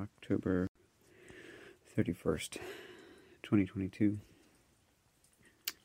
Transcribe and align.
October 0.00 0.68
31st, 1.96 2.58
2022. 3.42 4.18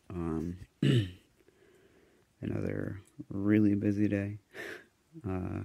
Um, 0.10 0.58
another 2.42 3.02
really 3.30 3.76
busy 3.76 4.08
day. 4.08 4.38
Uh, 5.28 5.64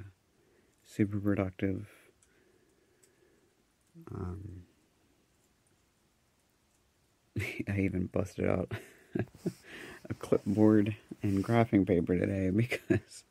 super 0.84 1.20
productive. 1.20 1.88
Um, 4.12 4.62
I 7.68 7.78
even 7.80 8.06
busted 8.06 8.48
out 8.48 8.72
a 10.10 10.14
clipboard 10.14 10.96
and 11.22 11.44
graphing 11.44 11.86
paper 11.86 12.18
today 12.18 12.50
because 12.54 13.24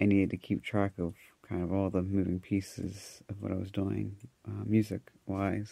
I 0.00 0.06
needed 0.06 0.30
to 0.30 0.36
keep 0.36 0.64
track 0.64 0.92
of 0.98 1.14
kind 1.52 1.64
of 1.64 1.72
all 1.72 1.90
the 1.90 2.02
moving 2.02 2.40
pieces 2.40 3.20
of 3.28 3.42
what 3.42 3.52
I 3.52 3.56
was 3.56 3.70
doing, 3.70 4.16
uh, 4.48 4.64
music 4.64 5.02
wise. 5.26 5.70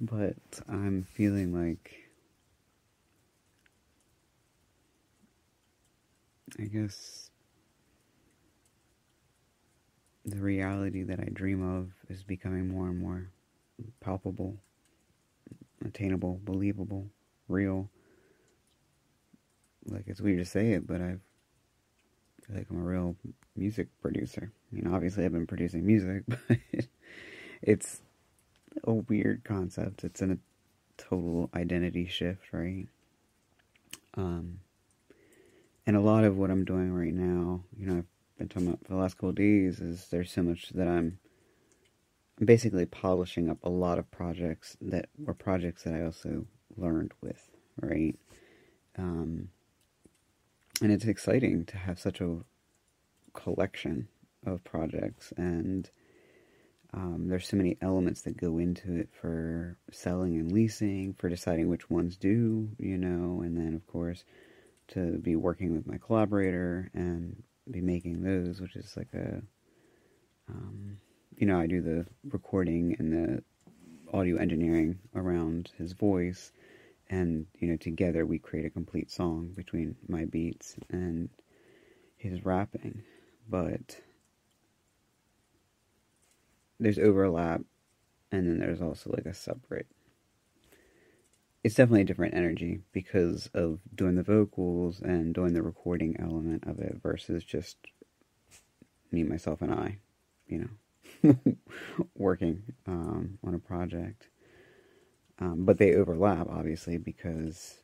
But 0.00 0.36
I'm 0.68 1.02
feeling 1.02 1.52
like, 1.52 1.92
I 6.60 6.64
guess, 6.64 7.30
the 10.24 10.38
reality 10.38 11.02
that 11.02 11.18
I 11.18 11.28
dream 11.32 11.60
of 11.78 11.90
is 12.08 12.22
becoming 12.22 12.68
more 12.68 12.86
and 12.86 13.00
more 13.00 13.30
palpable, 14.00 14.62
attainable, 15.84 16.40
believable, 16.44 17.08
real. 17.48 17.90
Like, 19.86 20.04
it's 20.06 20.20
weird 20.20 20.38
to 20.38 20.44
say 20.44 20.74
it, 20.74 20.86
but 20.86 21.00
I've 21.00 21.20
feel 22.46 22.56
like 22.56 22.66
I'm 22.70 22.80
a 22.80 22.84
real 22.84 23.16
music 23.56 23.88
producer. 24.00 24.52
I 24.70 24.74
mean, 24.74 24.92
obviously, 24.92 25.24
I've 25.24 25.32
been 25.32 25.46
producing 25.46 25.86
music, 25.86 26.24
but 26.28 26.58
it's 27.62 28.02
a 28.84 28.92
weird 28.92 29.44
concept. 29.44 30.04
It's 30.04 30.22
in 30.22 30.32
a 30.32 30.38
total 30.96 31.50
identity 31.54 32.06
shift, 32.06 32.52
right? 32.52 32.86
Um, 34.14 34.60
and 35.86 35.96
a 35.96 36.00
lot 36.00 36.24
of 36.24 36.36
what 36.36 36.50
I'm 36.50 36.64
doing 36.64 36.92
right 36.92 37.14
now, 37.14 37.64
you 37.76 37.86
know, 37.86 37.98
I've 37.98 38.38
been 38.38 38.48
talking 38.48 38.68
about 38.68 38.84
for 38.84 38.94
the 38.94 39.00
last 39.00 39.16
couple 39.16 39.32
days, 39.32 39.80
is 39.80 40.08
there's 40.10 40.30
so 40.30 40.42
much 40.42 40.70
that 40.70 40.86
I'm, 40.86 41.18
I'm 42.38 42.46
basically 42.46 42.86
polishing 42.86 43.50
up 43.50 43.58
a 43.62 43.68
lot 43.68 43.98
of 43.98 44.10
projects 44.10 44.76
that 44.80 45.08
were 45.18 45.34
projects 45.34 45.84
that 45.84 45.94
I 45.94 46.04
also 46.04 46.46
learned 46.76 47.12
with, 47.20 47.48
right? 47.80 48.16
Um, 48.96 49.48
and 50.82 50.90
it's 50.90 51.04
exciting 51.04 51.64
to 51.64 51.76
have 51.76 51.98
such 52.00 52.20
a 52.20 52.38
collection 53.34 54.08
of 54.44 54.64
projects 54.64 55.32
and 55.36 55.90
um, 56.92 57.28
there's 57.28 57.48
so 57.48 57.56
many 57.56 57.78
elements 57.80 58.22
that 58.22 58.36
go 58.36 58.58
into 58.58 58.96
it 58.96 59.08
for 59.12 59.78
selling 59.90 60.36
and 60.36 60.52
leasing 60.52 61.14
for 61.14 61.28
deciding 61.28 61.68
which 61.68 61.88
ones 61.88 62.16
do 62.16 62.68
you 62.78 62.98
know 62.98 63.42
and 63.42 63.56
then 63.56 63.74
of 63.74 63.86
course 63.86 64.24
to 64.88 65.18
be 65.18 65.36
working 65.36 65.72
with 65.72 65.86
my 65.86 65.96
collaborator 65.98 66.90
and 66.92 67.40
be 67.70 67.80
making 67.80 68.22
those 68.22 68.60
which 68.60 68.74
is 68.74 68.94
like 68.96 69.14
a 69.14 69.40
um, 70.48 70.98
you 71.36 71.46
know 71.46 71.60
i 71.60 71.66
do 71.66 71.80
the 71.80 72.04
recording 72.30 72.96
and 72.98 73.12
the 73.12 73.42
audio 74.12 74.36
engineering 74.36 74.98
around 75.14 75.70
his 75.78 75.92
voice 75.92 76.50
and 77.12 77.46
you 77.58 77.68
know 77.68 77.76
together 77.76 78.24
we 78.24 78.38
create 78.38 78.64
a 78.64 78.70
complete 78.70 79.10
song 79.10 79.52
between 79.54 79.94
my 80.08 80.24
beats 80.24 80.76
and 80.90 81.28
his 82.16 82.44
rapping. 82.44 83.02
But 83.48 84.00
there's 86.80 86.98
overlap 86.98 87.60
and 88.32 88.48
then 88.48 88.58
there's 88.58 88.80
also 88.80 89.10
like 89.10 89.26
a 89.26 89.34
separate 89.34 89.86
it's 91.62 91.76
definitely 91.76 92.00
a 92.00 92.06
different 92.06 92.34
energy 92.34 92.80
because 92.92 93.48
of 93.54 93.78
doing 93.94 94.16
the 94.16 94.22
vocals 94.22 95.00
and 95.00 95.32
doing 95.32 95.54
the 95.54 95.62
recording 95.62 96.16
element 96.18 96.64
of 96.66 96.80
it 96.80 96.96
versus 97.00 97.44
just 97.44 97.76
me 99.12 99.22
myself 99.22 99.62
and 99.62 99.72
i 99.72 99.98
you 100.48 100.68
know 101.22 101.36
working 102.16 102.62
um, 102.86 103.38
on 103.44 103.54
a 103.54 103.58
project 103.58 104.28
um, 105.42 105.64
but 105.64 105.76
they 105.76 105.96
overlap, 105.96 106.46
obviously, 106.48 106.98
because, 106.98 107.74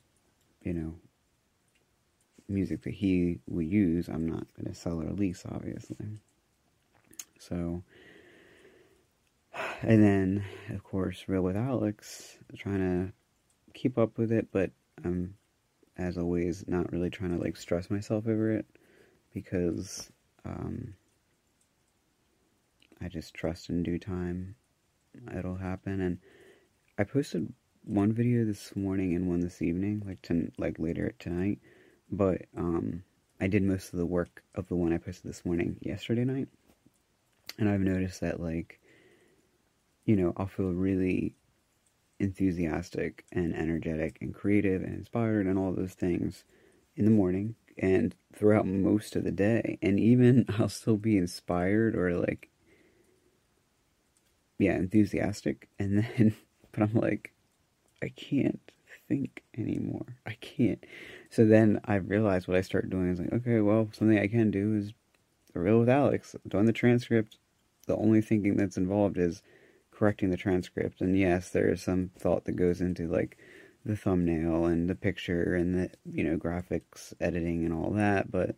you 0.63 0.73
know, 0.73 0.95
music 2.49 2.83
that 2.83 2.95
he 2.95 3.41
will 3.49 3.63
use, 3.63 4.07
I'm 4.07 4.29
not 4.29 4.47
going 4.57 4.73
to 4.73 4.75
sell 4.79 5.03
or 5.03 5.11
lease, 5.11 5.43
obviously. 5.51 6.21
So, 7.41 7.83
and 9.83 10.01
then, 10.01 10.45
of 10.71 10.85
course, 10.85 11.25
Real 11.27 11.43
with 11.43 11.57
Alex, 11.57 12.39
trying 12.57 12.79
to 12.79 13.13
keep 13.75 13.99
up 13.99 14.19
with 14.19 14.31
it, 14.31 14.47
but 14.53 14.71
I'm, 15.05 15.35
as 15.97 16.17
always, 16.17 16.65
not 16.69 16.93
really 16.93 17.11
trying 17.11 17.37
to, 17.37 17.43
like, 17.43 17.57
stress 17.57 17.91
myself 17.91 18.29
over 18.29 18.53
it 18.53 18.67
because, 19.35 20.13
um, 20.45 20.95
I 23.01 23.09
just 23.09 23.35
trust 23.35 23.69
in 23.69 23.83
due 23.83 23.99
time 23.99 24.55
it'll 25.37 25.57
happen. 25.57 26.01
And, 26.01 26.19
I 27.01 27.05
posted 27.05 27.53
one 27.85 28.13
video 28.13 28.45
this 28.45 28.75
morning 28.75 29.15
and 29.15 29.29
one 29.29 29.39
this 29.39 29.63
evening, 29.63 30.03
like 30.05 30.21
to, 30.23 30.51
like 30.59 30.81
later 30.81 31.15
tonight, 31.21 31.61
but 32.11 32.43
um, 32.57 33.05
I 33.41 33.47
did 33.47 33.63
most 33.63 33.93
of 33.93 34.01
the 34.01 34.07
work 34.07 34.43
of 34.57 34.67
the 34.67 34.75
one 34.75 34.93
I 34.93 34.99
posted 34.99 35.31
this 35.31 35.45
morning 35.45 35.77
yesterday 35.81 36.25
night, 36.25 36.49
and 37.57 37.69
I've 37.69 37.83
noticed 37.83 38.21
that 38.23 38.41
like, 38.41 38.81
you 40.07 40.17
know, 40.17 40.33
I'll 40.37 40.49
feel 40.49 40.73
really 40.73 41.37
enthusiastic 42.19 43.25
and 43.31 43.55
energetic 43.55 44.19
and 44.21 44.35
creative 44.35 44.83
and 44.83 44.97
inspired 44.97 45.47
and 45.47 45.57
all 45.57 45.71
those 45.71 45.95
things 45.95 46.43
in 46.97 47.05
the 47.05 47.13
morning 47.13 47.55
and 47.79 48.13
throughout 48.35 48.67
most 48.67 49.15
of 49.15 49.23
the 49.23 49.31
day, 49.31 49.79
and 49.81 50.01
even 50.01 50.47
I'll 50.59 50.69
still 50.69 50.97
be 50.97 51.17
inspired 51.17 51.95
or 51.95 52.19
like, 52.19 52.51
yeah, 54.59 54.75
enthusiastic, 54.75 55.69
and 55.79 55.99
then 55.99 56.35
but 56.79 56.89
I'm 56.89 57.01
like, 57.01 57.33
I 58.03 58.09
can't 58.09 58.61
think 59.09 59.43
anymore. 59.57 60.07
I 60.27 60.35
can't. 60.41 60.85
So 61.31 61.45
then 61.45 61.81
I 61.85 61.97
realized 61.97 62.47
what 62.47 62.57
I 62.57 62.61
started 62.61 62.91
doing 62.91 63.11
is 63.11 63.19
like, 63.19 63.33
okay, 63.33 63.61
well, 63.61 63.89
something 63.93 64.19
I 64.19 64.29
can 64.29 64.51
do 64.51 64.77
is 64.77 64.93
real 65.55 65.81
with 65.81 65.89
Alex. 65.89 66.37
Doing 66.47 66.67
the 66.67 66.73
transcript, 66.73 67.39
the 67.87 67.97
only 67.97 68.21
thinking 68.21 68.57
that's 68.57 68.77
involved 68.77 69.19
is 69.19 69.43
correcting 69.91 70.31
the 70.31 70.37
transcript. 70.37 71.01
And 71.01 71.19
yes, 71.19 71.49
there 71.51 71.69
is 71.69 71.83
some 71.83 72.11
thought 72.19 72.45
that 72.45 72.57
goes 72.57 72.81
into 72.81 73.09
like 73.09 73.37
the 73.85 73.97
thumbnail 73.97 74.67
and 74.67 74.89
the 74.89 74.95
picture 74.95 75.55
and 75.55 75.75
the, 75.75 75.91
you 76.05 76.23
know, 76.23 76.37
graphics 76.37 77.13
editing 77.21 77.65
and 77.65 77.75
all 77.75 77.91
that, 77.93 78.31
but 78.31 78.55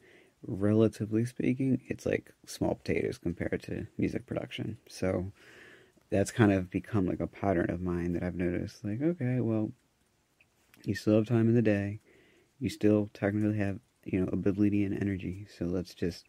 relatively 0.46 1.24
speaking, 1.24 1.80
it's 1.88 2.06
like 2.06 2.32
small 2.46 2.74
potatoes 2.74 3.18
compared 3.18 3.62
to 3.62 3.86
music 3.96 4.26
production. 4.26 4.78
So, 4.88 5.32
that's 6.10 6.30
kind 6.30 6.52
of 6.52 6.70
become 6.70 7.06
like 7.06 7.20
a 7.20 7.26
pattern 7.26 7.70
of 7.70 7.80
mine 7.80 8.12
that 8.14 8.22
I've 8.22 8.34
noticed. 8.34 8.84
Like, 8.84 9.00
okay, 9.00 9.40
well, 9.40 9.70
you 10.84 10.94
still 10.94 11.14
have 11.14 11.26
time 11.26 11.48
in 11.48 11.54
the 11.54 11.62
day. 11.62 12.00
You 12.58 12.68
still 12.68 13.08
technically 13.14 13.58
have, 13.58 13.78
you 14.04 14.20
know, 14.20 14.28
ability 14.32 14.84
and 14.84 15.00
energy. 15.00 15.46
So 15.56 15.64
let's 15.66 15.94
just 15.94 16.26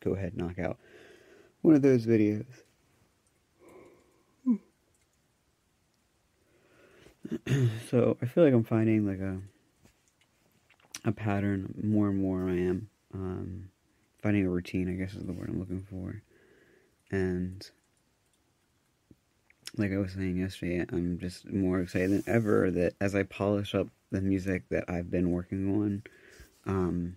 go 0.00 0.12
ahead 0.12 0.32
and 0.32 0.38
knock 0.38 0.58
out 0.58 0.78
one 1.60 1.74
of 1.74 1.82
those 1.82 2.06
videos. 2.06 2.46
so 7.90 8.16
I 8.22 8.26
feel 8.26 8.44
like 8.44 8.54
I'm 8.54 8.64
finding 8.64 9.06
like 9.06 9.20
a 9.20 9.38
a 11.04 11.12
pattern 11.12 11.74
more 11.82 12.08
and 12.08 12.20
more 12.20 12.48
I 12.48 12.56
am 12.56 12.88
um, 13.14 13.70
finding 14.22 14.44
a 14.46 14.50
routine 14.50 14.88
I 14.88 14.94
guess 14.94 15.14
is 15.14 15.24
the 15.24 15.32
word 15.32 15.48
I'm 15.48 15.58
looking 15.58 15.86
for 15.88 16.22
and 17.10 17.70
like 19.80 19.92
I 19.92 19.98
was 19.98 20.12
saying 20.12 20.36
yesterday, 20.36 20.84
I'm 20.92 21.18
just 21.18 21.50
more 21.50 21.80
excited 21.80 22.10
than 22.10 22.24
ever 22.26 22.70
that 22.70 22.94
as 23.00 23.14
I 23.14 23.22
polish 23.24 23.74
up 23.74 23.88
the 24.10 24.20
music 24.20 24.64
that 24.70 24.84
I've 24.88 25.10
been 25.10 25.30
working 25.30 25.74
on, 25.74 26.02
um, 26.66 27.16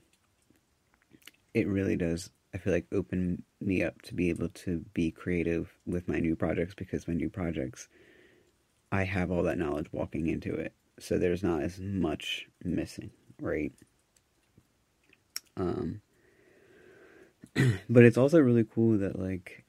it 1.54 1.68
really 1.68 1.96
does, 1.96 2.30
I 2.54 2.58
feel 2.58 2.74
like, 2.74 2.88
open 2.92 3.44
me 3.62 3.84
up 3.84 4.02
to 4.04 4.16
be 4.16 4.30
able 4.30 4.50
to 4.50 4.84
be 4.94 5.12
creative 5.12 5.72
with 5.86 6.08
my 6.08 6.20
new 6.20 6.36
projects 6.36 6.74
because 6.74 7.08
my 7.08 7.14
new 7.14 7.30
projects, 7.30 7.88
I 8.92 9.04
have 9.04 9.32
all 9.32 9.44
that 9.44 9.58
knowledge 9.58 9.88
walking 9.92 10.28
into 10.28 10.54
it. 10.54 10.74
So 11.00 11.18
there's 11.18 11.44
not 11.44 11.62
as 11.62 11.80
much 11.80 12.48
missing, 12.64 13.12
right? 13.42 13.74
Um, 15.58 16.02
but 17.90 18.04
it's 18.04 18.18
also 18.18 18.40
really 18.40 18.64
cool 18.66 18.98
that, 19.00 19.20
like, 19.20 19.63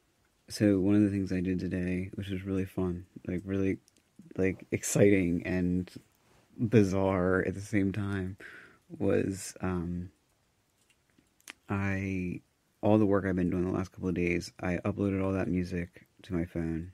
so 0.49 0.79
one 0.79 0.94
of 0.94 1.02
the 1.02 1.11
things 1.11 1.32
I 1.32 1.41
did 1.41 1.58
today, 1.58 2.11
which 2.14 2.29
was 2.29 2.44
really 2.44 2.64
fun, 2.64 3.06
like 3.26 3.43
really 3.44 3.79
like 4.37 4.67
exciting 4.73 5.43
and 5.46 5.91
bizarre 6.58 7.44
at 7.46 7.55
the 7.55 7.61
same 7.61 7.93
time, 7.93 8.37
was 8.99 9.55
um, 9.61 10.11
I 11.69 12.41
all 12.82 12.99
the 12.99 13.06
work 13.06 13.25
I've 13.25 13.37
been 13.37 13.50
doing 13.50 13.64
the 13.64 13.76
last 13.76 13.93
couple 13.93 14.08
of 14.08 14.14
days. 14.14 14.52
I 14.61 14.79
uploaded 14.85 15.25
all 15.25 15.32
that 15.32 15.49
music 15.49 16.06
to 16.23 16.35
my 16.35 16.44
phone, 16.44 16.93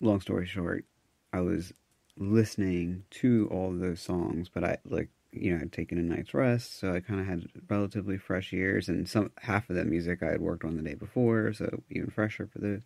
long 0.00 0.20
story 0.20 0.46
short, 0.46 0.84
I 1.32 1.40
was 1.40 1.72
listening 2.16 3.04
to 3.10 3.48
all 3.50 3.72
those 3.72 4.00
songs, 4.00 4.48
but 4.52 4.64
I 4.64 4.78
like 4.84 5.08
you 5.32 5.54
know 5.54 5.60
I'd 5.62 5.72
taken 5.72 5.98
a 5.98 6.02
night's 6.02 6.34
rest, 6.34 6.78
so 6.78 6.92
I 6.92 7.00
kind 7.00 7.20
of 7.20 7.26
had 7.26 7.46
relatively 7.68 8.18
fresh 8.18 8.52
ears, 8.52 8.88
and 8.88 9.08
some 9.08 9.30
half 9.38 9.70
of 9.70 9.76
that 9.76 9.86
music 9.86 10.22
I 10.22 10.30
had 10.30 10.40
worked 10.40 10.64
on 10.64 10.76
the 10.76 10.82
day 10.82 10.94
before, 10.94 11.52
so 11.52 11.82
even 11.90 12.10
fresher 12.10 12.48
for 12.52 12.58
those. 12.58 12.80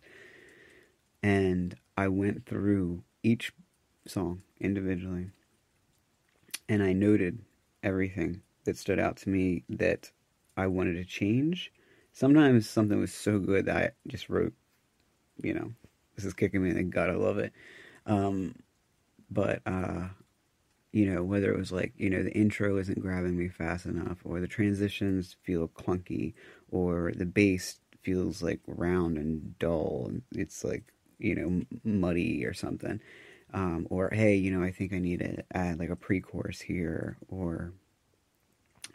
And 1.23 1.75
I 1.97 2.07
went 2.07 2.45
through 2.45 3.03
each 3.23 3.51
song 4.07 4.43
individually, 4.59 5.31
and 6.69 6.83
I 6.83 6.93
noted 6.93 7.39
everything 7.83 8.41
that 8.65 8.77
stood 8.77 8.99
out 8.99 9.17
to 9.17 9.29
me 9.29 9.63
that 9.69 10.11
I 10.57 10.67
wanted 10.67 10.93
to 10.93 11.05
change. 11.05 11.71
Sometimes 12.13 12.69
something 12.69 12.99
was 12.99 13.13
so 13.13 13.39
good 13.39 13.65
that 13.65 13.77
I 13.77 13.91
just 14.07 14.29
wrote, 14.29 14.53
you 15.41 15.53
know, 15.53 15.71
this 16.15 16.25
is 16.25 16.33
kicking 16.33 16.63
me 16.63 16.69
in 16.69 16.77
the 16.77 16.83
gut. 16.83 17.09
I 17.09 17.13
love 17.13 17.37
it. 17.37 17.51
Um, 18.05 18.55
but 19.29 19.61
uh, 19.65 20.07
you 20.95 21.11
know, 21.13 21.23
whether 21.23 21.51
it 21.51 21.57
was 21.57 21.73
like 21.73 21.91
you 21.97 22.09
know 22.09 22.23
the 22.23 22.31
intro 22.31 22.77
isn't 22.77 23.01
grabbing 23.01 23.37
me 23.37 23.49
fast 23.49 23.85
enough, 23.85 24.19
or 24.23 24.39
the 24.39 24.47
transitions 24.47 25.35
feel 25.43 25.67
clunky, 25.67 26.33
or 26.71 27.11
the 27.13 27.25
bass 27.25 27.81
feels 28.01 28.41
like 28.41 28.61
round 28.65 29.17
and 29.17 29.59
dull, 29.59 30.05
and 30.07 30.21
it's 30.31 30.63
like 30.63 30.93
you 31.19 31.35
know 31.35 31.63
muddy 31.83 32.45
or 32.45 32.53
something. 32.53 33.01
Um, 33.53 33.87
or 33.89 34.09
hey, 34.13 34.35
you 34.37 34.51
know, 34.51 34.63
I 34.63 34.71
think 34.71 34.93
I 34.93 34.99
need 34.99 35.19
to 35.19 35.43
add 35.51 35.79
like 35.79 35.89
a 35.89 35.97
pre-chorus 35.97 36.61
here, 36.61 37.17
or 37.27 37.73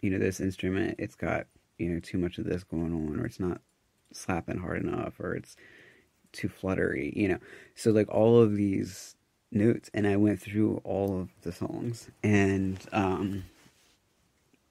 you 0.01 0.09
know, 0.09 0.19
this 0.19 0.41
instrument 0.41 0.95
it's 0.99 1.17
got 1.17 1.49
you 1.77 1.91
know 1.91 2.01
too 2.01 2.17
much 2.17 2.39
of 2.39 2.47
this 2.47 2.65
going 2.65 2.95
on, 2.95 3.21
or 3.21 3.27
it's 3.27 3.41
not 3.41 3.61
slapping 4.11 4.57
hard 4.57 4.83
enough, 4.83 5.21
or 5.21 5.35
it's 5.35 5.55
too 6.33 6.49
fluttery, 6.49 7.13
you 7.15 7.29
know. 7.29 7.39
So 7.75 7.91
like 7.91 8.09
all 8.09 8.41
of 8.41 8.57
these 8.57 9.17
notes, 9.53 9.91
and 9.95 10.07
I 10.07 10.17
went 10.17 10.41
through 10.41 10.81
all 10.85 11.21
of 11.21 11.29
the 11.43 11.53
songs, 11.53 12.11
and 12.23 12.79
um, 12.93 13.45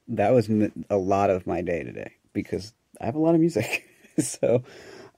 that 0.08 0.32
was 0.32 0.50
a 0.90 0.98
lot 0.98 1.30
of 1.30 1.48
my 1.48 1.62
day 1.62 1.84
today 1.84 2.14
because 2.34 2.74
I 3.00 3.06
have 3.06 3.16
a 3.16 3.20
lot 3.20 3.36
of 3.36 3.42
music. 3.42 3.88
so, 4.20 4.64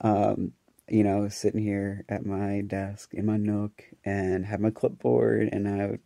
um, 0.01 0.53
you 0.87 1.03
know, 1.03 1.29
sitting 1.29 1.61
here 1.61 2.05
at 2.09 2.25
my 2.25 2.61
desk 2.61 3.13
in 3.13 3.25
my 3.25 3.37
nook 3.37 3.83
and 4.03 4.45
have 4.45 4.59
my 4.59 4.71
clipboard, 4.71 5.49
and 5.51 5.67
I 5.67 5.87
would 5.87 6.01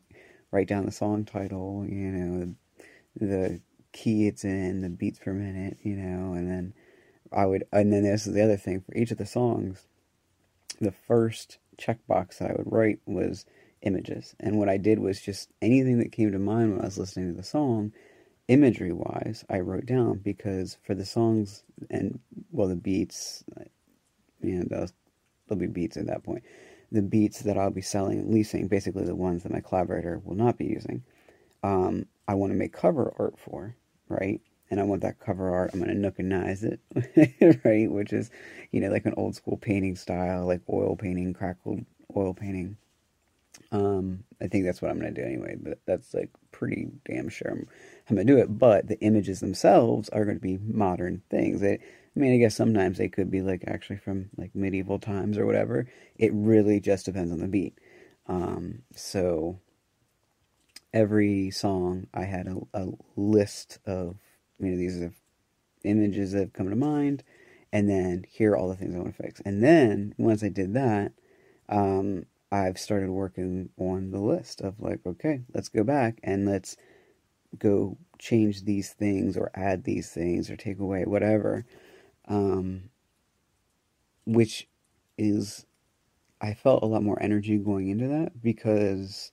write 0.52 0.68
down 0.68 0.86
the 0.86 0.92
song 0.92 1.26
title, 1.26 1.86
you 1.88 2.12
know, 2.12 2.56
the 3.16 3.62
key 3.92 4.28
it's 4.28 4.44
in, 4.44 4.82
the 4.82 4.90
beats 4.90 5.20
per 5.20 5.34
minute, 5.34 5.78
you 5.82 5.96
know, 5.96 6.34
and 6.34 6.50
then 6.50 6.74
I 7.32 7.46
would, 7.46 7.66
and 7.72 7.92
then 7.92 8.04
this 8.04 8.28
is 8.28 8.34
the 8.34 8.44
other 8.44 8.58
thing 8.58 8.82
for 8.82 8.96
each 8.96 9.12
of 9.12 9.18
the 9.18 9.26
songs. 9.26 9.88
The 10.80 10.92
first 10.92 11.58
checkbox 11.78 12.38
that 12.38 12.52
I 12.52 12.54
would 12.54 12.72
write 12.72 13.00
was 13.06 13.46
images. 13.82 14.36
And 14.40 14.58
what 14.58 14.70
I 14.70 14.78
did 14.78 15.00
was 15.00 15.22
just 15.22 15.50
anything 15.62 16.00
that 16.00 16.12
came 16.12 16.32
to 16.32 16.40
mind 16.40 16.72
when 16.72 16.82
I 16.82 16.86
was 16.86 16.98
listening 16.98 17.32
to 17.32 17.38
the 17.38 17.44
song, 17.44 17.92
imagery 18.48 18.94
wise, 18.94 19.44
I 19.50 19.60
wrote 19.60 19.86
down 19.86 20.20
because 20.20 20.78
for 20.84 20.96
the 20.96 21.06
songs 21.06 21.64
and, 21.90 22.20
well, 22.52 22.68
the 22.68 22.76
beats, 22.76 23.44
know, 24.42 24.64
those, 24.70 24.94
there'll 25.48 25.60
be 25.60 25.68
beats 25.68 25.98
at 25.98 26.08
that 26.08 26.24
point. 26.24 26.44
The 26.92 27.02
beats 27.02 27.42
that 27.42 27.58
I'll 27.58 27.72
be 27.72 27.82
selling 27.82 28.20
and 28.20 28.34
leasing, 28.34 28.68
basically 28.68 29.06
the 29.06 29.16
ones 29.16 29.44
that 29.44 29.52
my 29.52 29.60
collaborator 29.60 30.22
will 30.24 30.36
not 30.36 30.58
be 30.58 30.66
using, 30.66 31.04
um, 31.64 32.06
I 32.28 32.36
want 32.36 32.52
to 32.52 32.58
make 32.58 32.74
cover 32.74 33.14
art 33.18 33.38
for, 33.40 33.76
right? 34.08 34.42
And 34.70 34.80
I 34.80 34.84
want 34.84 35.02
that 35.04 35.20
cover 35.20 35.54
art, 35.54 35.72
I'm 35.74 35.84
going 35.84 36.02
to 36.02 36.12
nookanize 36.12 36.64
it, 36.64 37.62
right? 37.66 37.90
Which 37.90 38.12
is, 38.12 38.32
you 38.72 38.82
know, 38.82 38.90
like 38.90 39.06
an 39.06 39.14
old 39.16 39.36
school 39.36 39.58
painting 39.58 39.96
style, 39.96 40.48
like 40.48 40.62
oil 40.70 40.96
painting, 40.96 41.34
crackled 41.34 41.86
oil 42.16 42.34
painting. 42.34 42.78
Um, 43.72 44.24
I 44.42 44.48
think 44.48 44.66
that's 44.66 44.82
what 44.82 44.90
I'm 44.90 45.00
going 45.00 45.14
to 45.14 45.22
do 45.22 45.28
anyway, 45.28 45.56
but 45.62 45.80
that's 45.86 46.14
like 46.14 46.30
pretty 46.52 46.90
damn 47.06 47.30
sure 47.30 47.52
I'm, 47.52 47.68
I'm 48.10 48.16
going 48.16 48.28
to 48.28 48.34
do 48.34 48.40
it. 48.40 48.58
But 48.58 48.88
the 48.88 49.00
images 49.02 49.40
themselves 49.40 50.10
are 50.10 50.26
going 50.26 50.38
to 50.38 50.42
be 50.42 50.58
modern 50.58 51.22
things. 51.30 51.62
I 51.64 51.80
mean, 52.16 52.34
I 52.34 52.38
guess 52.38 52.56
sometimes 52.56 52.98
they 52.98 53.10
could 53.10 53.30
be 53.30 53.42
like 53.42 53.64
actually 53.68 53.98
from 53.98 54.30
like 54.38 54.56
medieval 54.56 55.00
times 55.00 55.38
or 55.38 55.46
whatever. 55.46 55.88
It 56.16 56.32
really 56.34 56.80
just 56.80 57.06
depends 57.06 57.32
on 57.32 57.40
the 57.40 57.48
beat. 57.48 57.78
Um, 58.28 58.84
so 58.96 59.60
every 60.94 61.52
song 61.52 62.08
I 62.14 62.24
had 62.24 62.48
a, 62.48 62.58
a 62.74 62.88
list 63.16 63.80
of, 63.86 64.16
you 64.60 64.72
know, 64.72 64.78
these 64.78 65.02
are 65.02 65.14
images 65.84 66.32
that 66.32 66.40
have 66.40 66.54
come 66.54 66.70
to 66.70 66.76
mind, 66.76 67.24
and 67.72 67.90
then 67.90 68.26
here 68.30 68.52
are 68.52 68.58
all 68.58 68.70
the 68.70 68.76
things 68.76 68.96
I 68.96 69.00
want 69.00 69.16
to 69.16 69.24
fix. 69.24 69.42
And 69.46 69.64
then 69.64 70.14
once 70.18 70.44
I 70.44 70.50
did 70.50 70.74
that, 70.74 71.14
um, 71.70 72.26
I've 72.52 72.78
started 72.80 73.10
working 73.10 73.70
on 73.78 74.12
the 74.12 74.20
list 74.20 74.62
of 74.62 74.80
like, 74.80 75.00
okay, 75.06 75.42
let's 75.54 75.70
go 75.70 75.84
back 75.84 76.20
and 76.24 76.46
let's 76.46 76.78
go 77.58 77.98
change 78.20 78.64
these 78.64 78.94
things 78.94 79.36
or 79.36 79.52
add 79.56 79.84
these 79.84 80.10
things 80.12 80.50
or 80.50 80.56
take 80.56 80.80
away 80.80 81.04
whatever. 81.04 81.66
Um, 82.28 82.90
which 84.26 84.68
is, 85.18 85.66
I 86.42 86.54
felt 86.54 86.84
a 86.84 86.88
lot 86.88 87.04
more 87.04 87.22
energy 87.22 87.58
going 87.58 87.90
into 87.90 88.08
that 88.08 88.42
because, 88.42 89.32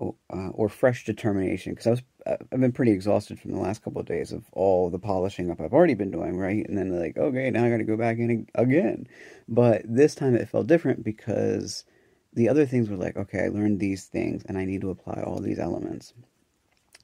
uh, 0.00 0.48
or 0.52 0.68
fresh 0.68 1.04
determination 1.04 1.72
because 1.72 1.86
I 1.86 1.90
was 1.90 2.02
I've 2.26 2.60
been 2.60 2.72
pretty 2.72 2.92
exhausted 2.92 3.40
from 3.40 3.52
the 3.52 3.58
last 3.58 3.82
couple 3.82 4.00
of 4.00 4.06
days 4.06 4.32
of 4.32 4.44
all 4.52 4.90
the 4.90 4.98
polishing 4.98 5.50
up 5.50 5.60
I've 5.60 5.72
already 5.72 5.94
been 5.94 6.10
doing, 6.10 6.36
right? 6.36 6.66
And 6.68 6.76
then 6.76 6.98
like, 6.98 7.16
okay, 7.16 7.50
now 7.50 7.64
I 7.64 7.70
got 7.70 7.78
to 7.78 7.84
go 7.84 7.96
back 7.96 8.18
in 8.18 8.46
again. 8.54 9.06
But 9.48 9.82
this 9.84 10.14
time 10.14 10.34
it 10.34 10.48
felt 10.48 10.66
different 10.66 11.04
because 11.04 11.84
the 12.32 12.48
other 12.48 12.66
things 12.66 12.88
were 12.88 12.96
like, 12.96 13.16
okay, 13.16 13.44
I 13.44 13.48
learned 13.48 13.80
these 13.80 14.06
things 14.06 14.42
and 14.46 14.56
I 14.56 14.64
need 14.64 14.80
to 14.82 14.90
apply 14.90 15.22
all 15.22 15.40
these 15.40 15.58
elements. 15.58 16.14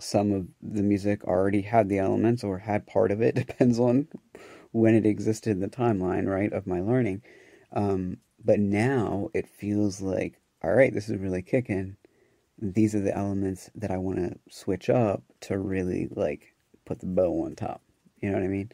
Some 0.01 0.33
of 0.33 0.47
the 0.63 0.83
music 0.83 1.25
already 1.25 1.63
had 1.63 1.89
the 1.89 1.99
elements 1.99 2.45
or 2.45 2.59
had 2.59 2.87
part 2.87 3.11
of 3.11 3.21
it, 3.21 3.35
depends 3.47 3.79
on 3.79 4.09
when 4.73 4.95
it 4.95 5.07
existed 5.07 5.51
in 5.51 5.61
the 5.61 5.69
timeline, 5.69 6.27
right, 6.27 6.53
of 6.53 6.67
my 6.67 6.81
learning. 6.81 7.23
Um, 7.73 8.19
but 8.45 8.61
now 8.61 9.31
it 9.35 9.49
feels 9.49 10.01
like, 10.01 10.41
all 10.63 10.73
right, 10.73 10.93
this 10.93 11.09
is 11.09 11.19
really 11.19 11.43
kicking. 11.43 11.97
These 12.61 12.95
are 12.95 13.01
the 13.01 13.17
elements 13.17 13.71
that 13.77 13.91
I 13.91 13.99
want 13.99 14.19
to 14.19 14.39
switch 14.51 14.91
up 14.91 15.23
to 15.43 15.59
really 15.59 16.09
like 16.11 16.55
put 16.85 17.01
the 17.01 17.07
bow 17.07 17.45
on 17.45 17.55
top. 17.55 17.83
You 18.21 18.31
know 18.31 18.39
what 18.39 18.45
I 18.45 18.49
mean? 18.49 18.73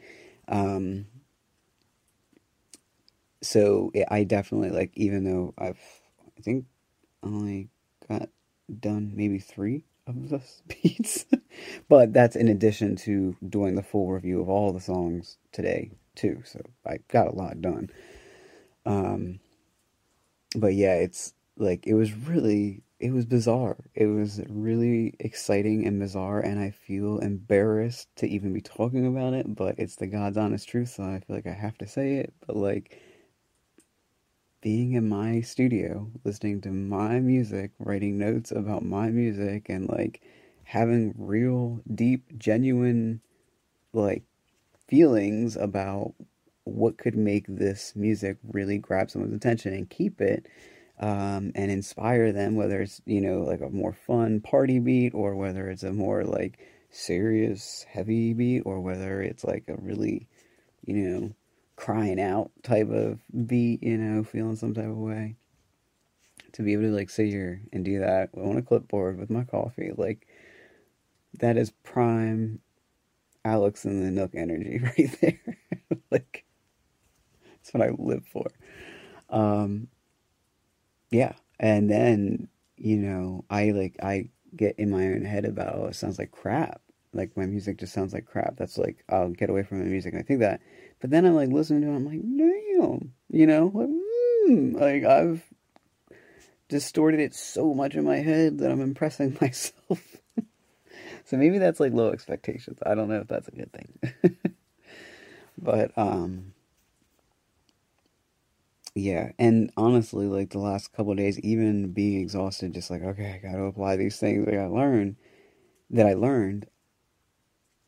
Um, 0.48 1.06
so 3.42 3.92
I 4.10 4.25
definitely 4.25 4.70
like, 4.70 4.92
even 4.94 5.25
though 5.25 5.52
I've 5.58 5.81
I 6.38 6.40
think 6.40 6.64
only 7.22 7.69
got 8.08 8.29
done 8.81 9.12
maybe 9.14 9.38
three 9.38 9.84
of 10.06 10.31
the 10.31 10.41
beats. 10.82 11.26
but 11.88 12.12
that's 12.12 12.36
in 12.36 12.48
addition 12.48 12.96
to 12.96 13.36
doing 13.46 13.74
the 13.74 13.82
full 13.82 14.10
review 14.10 14.41
of 14.41 14.48
all 14.48 14.72
the 14.72 14.81
songs 14.81 15.36
today 15.53 15.91
too. 16.14 16.43
So 16.44 16.60
I 16.86 16.98
got 17.08 17.29
a 17.29 17.36
lot 17.36 17.60
done. 17.60 17.91
Um 18.86 19.41
but 20.56 20.74
yeah, 20.74 20.94
it's 20.94 21.34
like 21.56 21.87
it 21.87 21.94
was 21.94 22.13
really 22.15 22.82
it 23.01 23.13
was 23.13 23.27
bizarre. 23.27 23.77
It 23.94 24.06
was 24.06 24.41
really 24.49 25.15
exciting 25.19 25.87
and 25.87 26.01
bizarre 26.01 26.41
and 26.41 26.58
I 26.58 26.70
feel 26.70 27.19
embarrassed 27.19 28.08
to 28.17 28.27
even 28.27 28.53
be 28.53 28.61
talking 28.61 29.06
about 29.06 29.34
it, 29.34 29.55
but 29.55 29.75
it's 29.79 29.96
the 29.96 30.06
God's 30.06 30.39
honest 30.39 30.69
truth, 30.69 30.91
so 30.91 31.03
I 31.05 31.20
feel 31.20 31.37
like 31.37 31.46
I 31.46 31.53
have 31.53 31.77
to 31.79 31.87
say 31.87 32.15
it. 32.15 32.32
But 32.46 32.56
like 32.56 32.99
being 34.63 34.93
in 34.93 35.08
my 35.08 35.43
studio, 35.43 36.11
listening 36.25 36.63
to 36.63 36.70
my 36.70 37.20
music, 37.20 37.73
writing 37.79 38.17
notes 38.17 38.51
about 38.51 38.82
my 38.82 39.11
music, 39.11 39.69
and 39.69 39.89
like 39.89 40.23
having 40.65 41.15
real, 41.19 41.82
deep, 41.94 42.39
genuine, 42.39 43.20
like 43.93 44.23
feelings 44.89 45.56
about 45.56 46.15
what 46.65 46.96
could 46.96 47.17
make 47.17 47.44
this 47.46 47.93
music 47.94 48.39
really 48.43 48.79
grab 48.79 49.11
someone's 49.11 49.34
attention 49.34 49.75
and 49.75 49.91
keep 49.91 50.20
it 50.23 50.46
um, 50.98 51.53
and 51.55 51.70
inspire 51.70 52.32
them, 52.32 52.55
whether 52.55 52.81
it's, 52.81 53.01
you 53.05 53.20
know, 53.20 53.41
like 53.41 53.60
a 53.60 53.70
more 53.70 53.93
fun 53.93 54.41
party 54.41 54.79
beat 54.79 55.15
or 55.15 55.34
whether 55.34 55.69
it's 55.69 55.82
a 55.82 55.93
more 55.93 56.24
like 56.24 56.58
serious, 56.91 57.84
heavy 57.89 58.32
beat 58.32 58.63
or 58.65 58.81
whether 58.81 59.20
it's 59.20 59.44
like 59.44 59.65
a 59.69 59.77
really, 59.77 60.29
you 60.84 60.94
know, 60.94 61.34
crying 61.77 62.20
out 62.20 62.51
type 62.63 62.91
of 62.91 63.19
beat, 63.46 63.82
you 63.82 63.98
know, 63.98 64.22
feeling 64.22 64.56
some 64.56 64.74
type 64.74 64.84
of 64.84 64.96
way. 64.96 65.36
To 66.53 66.63
be 66.63 66.72
able 66.72 66.84
to 66.84 66.91
like 66.93 67.10
sit 67.10 67.31
here 67.31 67.63
and 67.72 67.84
do 67.84 67.98
that 67.98 68.31
on 68.36 68.56
a 68.56 68.63
clipboard 68.63 69.19
with 69.19 69.29
my 69.29 69.43
coffee, 69.43 69.91
like 69.96 70.29
that 71.41 71.56
is 71.56 71.72
prime 71.82 72.60
Alex 73.44 73.84
and 73.84 74.03
the 74.03 74.10
Nook 74.10 74.34
energy 74.34 74.81
right 74.82 75.19
there. 75.20 75.41
like 76.13 76.44
that's 77.56 77.74
what 77.74 77.82
I 77.82 77.91
live 77.98 78.24
for. 78.27 78.46
Um 79.29 79.89
yeah. 81.11 81.32
And 81.61 81.91
then, 81.91 82.49
you 82.77 82.96
know, 82.96 83.44
I 83.51 83.70
like 83.70 83.96
I 84.03 84.29
get 84.56 84.79
in 84.79 84.91
my 84.91 85.06
own 85.06 85.25
head 85.25 85.44
about 85.44 85.75
oh, 85.77 85.87
it 85.87 85.96
sounds 85.96 86.19
like 86.19 86.31
crap. 86.31 86.81
Like 87.13 87.37
my 87.37 87.46
music 87.46 87.79
just 87.79 87.93
sounds 87.93 88.13
like 88.13 88.27
crap. 88.27 88.56
That's 88.56 88.77
like 88.77 89.05
I'll 89.08 89.31
get 89.31 89.51
away 89.51 89.63
from 89.63 89.79
the 89.79 89.84
music. 89.84 90.15
And 90.15 90.23
I 90.23 90.25
think 90.25 90.41
that 90.41 90.61
but 91.05 91.11
then 91.11 91.27
I'm 91.27 91.34
like 91.34 91.51
listening 91.51 91.82
to 91.82 91.89
it, 91.89 91.96
I'm 91.96 92.06
like, 92.06 92.23
damn, 92.23 93.13
you 93.29 93.46
know, 93.46 93.70
like, 93.75 93.91
mm, 94.49 94.75
like 94.81 95.05
I've 95.05 95.43
distorted 96.70 97.20
it 97.20 97.34
so 97.34 97.75
much 97.75 97.94
in 97.94 98.05
my 98.05 98.17
head 98.17 98.56
that 98.61 98.70
I'm 98.70 98.81
impressing 98.81 99.37
myself. 99.41 100.17
so 101.27 101.37
maybe 101.37 101.58
that's 101.58 101.79
like 101.79 101.93
low 101.93 102.08
expectations. 102.08 102.79
I 102.87 102.94
don't 102.94 103.11
know 103.11 103.20
if 103.20 103.29
that's 103.29 103.49
a 103.49 103.51
good 103.51 103.70
thing. 103.70 104.39
but 105.58 105.93
um 105.99 106.54
yeah, 108.94 109.32
and 109.39 109.72
honestly, 109.77 110.27
like 110.27 110.51
the 110.51 110.58
last 110.58 110.93
couple 110.93 111.15
days, 111.15 111.39
even 111.41 111.93
being 111.93 112.20
exhausted, 112.20 112.74
just 112.74 112.91
like 112.91 113.03
okay, 113.03 113.34
I 113.34 113.39
got 113.46 113.56
to 113.56 113.65
apply 113.65 113.96
these 113.96 114.19
things 114.19 114.44
that 114.46 114.55
I 114.55 114.67
learned 114.67 115.17
that 115.91 116.06
I 116.06 116.15
learned. 116.15 116.69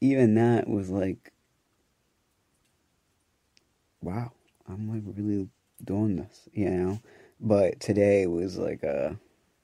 Even 0.00 0.34
that 0.36 0.68
was 0.68 0.88
like, 0.88 1.32
wow, 4.02 4.32
I'm 4.68 4.88
like 4.88 5.02
really 5.16 5.48
doing 5.84 6.16
this, 6.16 6.48
you 6.52 6.70
know. 6.70 7.00
But 7.40 7.80
today 7.80 8.26
was 8.26 8.56
like 8.56 8.82
a, 8.82 9.18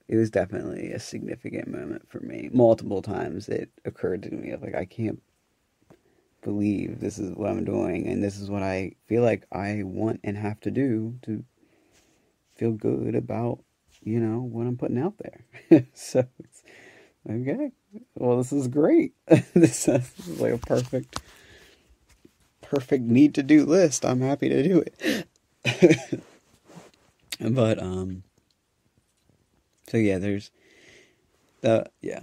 it 0.08 0.16
was 0.16 0.30
definitely 0.30 0.92
a 0.92 1.00
significant 1.00 1.68
moment 1.68 2.08
for 2.11 2.20
me. 2.20 2.50
Multiple 2.52 3.02
times 3.02 3.49
it 3.49 3.70
occurred 3.84 4.22
to 4.25 4.30
me 4.32 4.54
like 4.56 4.75
I 4.75 4.84
can't 4.84 5.22
believe 6.42 7.00
this 7.00 7.18
is 7.18 7.34
what 7.34 7.50
I'm 7.50 7.64
doing 7.64 8.06
and 8.06 8.22
this 8.22 8.38
is 8.38 8.50
what 8.50 8.62
I 8.62 8.96
feel 9.06 9.22
like 9.22 9.46
I 9.52 9.82
want 9.84 10.20
and 10.25 10.37
have 10.37 10.61
to 10.61 10.70
do 10.70 11.18
to 11.22 11.44
feel 12.54 12.72
good 12.72 13.14
about, 13.14 13.61
you 14.02 14.20
know, 14.20 14.40
what 14.40 14.66
I'm 14.66 14.76
putting 14.76 14.99
out 14.99 15.14
there. 15.18 15.87
so 15.94 16.26
it's 16.40 16.62
okay. 17.28 17.72
Well, 18.14 18.38
this 18.38 18.52
is 18.52 18.68
great. 18.68 19.14
this, 19.54 19.88
is 19.88 20.40
like 20.40 20.54
a 20.54 20.58
perfect 20.58 21.20
perfect 22.61 23.04
need 23.04 23.34
to 23.34 23.42
do 23.42 23.64
list. 23.64 24.04
I'm 24.04 24.20
happy 24.20 24.49
to 24.49 24.62
do 24.62 24.84
it. 24.87 25.26
but 27.40 27.82
um 27.82 28.25
so 29.88 29.96
yeah, 29.96 30.18
there's 30.18 30.50
the 31.61 31.87
yeah, 32.00 32.20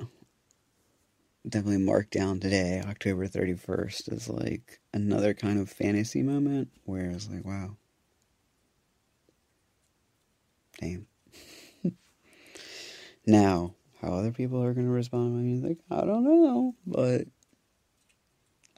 definitely 1.47 1.77
marked 1.77 2.11
down 2.11 2.39
today, 2.39 2.81
October 2.85 3.27
31st, 3.27 4.11
as 4.11 4.29
like 4.29 4.79
another 4.93 5.33
kind 5.33 5.59
of 5.59 5.69
fantasy 5.69 6.21
moment 6.23 6.69
where 6.85 7.09
it's 7.09 7.29
like, 7.29 7.45
wow. 7.45 7.77
Damn. 10.79 11.07
now, 13.25 13.73
how 14.01 14.13
other 14.13 14.31
people 14.31 14.63
are 14.63 14.73
going 14.73 14.85
to 14.85 14.91
respond 14.91 15.31
to 15.31 15.37
my 15.37 15.43
music, 15.43 15.77
I 15.91 16.05
don't 16.05 16.23
know, 16.23 16.75
but 16.85 17.27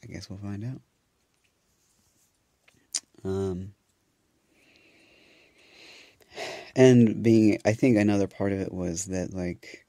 I 0.04 0.08
guess 0.08 0.30
we'll 0.30 0.40
find 0.40 0.66
out. 0.66 0.82
Um, 3.24 3.74
and 6.76 7.22
being, 7.22 7.60
I 7.66 7.74
think 7.74 7.98
another 7.98 8.28
part 8.28 8.52
of 8.52 8.60
it 8.60 8.74
was 8.74 9.06
that, 9.06 9.34
like, 9.34 9.86